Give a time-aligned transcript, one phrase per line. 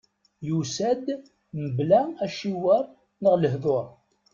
[0.47, 1.05] Yusa-d
[1.61, 2.85] mebla aciwer
[3.21, 3.85] neɣ lehdur.